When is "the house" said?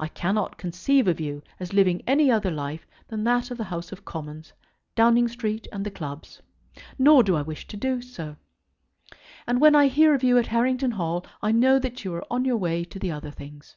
3.58-3.92